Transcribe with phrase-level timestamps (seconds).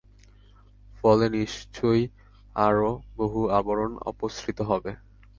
[0.97, 2.03] ফলে নিশ্চয়ই
[2.59, 4.91] আরও বহু আবরণ অপসৃত হবে।